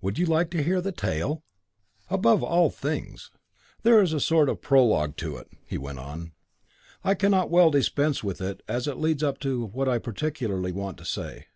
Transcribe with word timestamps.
would 0.00 0.18
like 0.26 0.48
to 0.52 0.62
hear 0.62 0.80
the 0.80 0.90
tale?" 0.90 1.44
"Above 2.08 2.42
all 2.42 2.70
things." 2.70 3.30
"There 3.82 4.00
is 4.00 4.14
a 4.14 4.20
sort 4.20 4.48
of 4.48 4.62
prologue 4.62 5.18
to 5.18 5.36
it," 5.36 5.50
he 5.66 5.76
went 5.76 5.98
on. 5.98 6.32
"I 7.04 7.12
cannot 7.14 7.50
well 7.50 7.70
dispense 7.70 8.24
with 8.24 8.40
it 8.40 8.62
as 8.68 8.88
it 8.88 8.96
leads 8.96 9.22
up 9.22 9.38
to 9.40 9.66
what 9.66 9.86
I 9.86 9.98
particularly 9.98 10.72
want 10.72 10.96
to 10.96 11.04
say." 11.04 11.48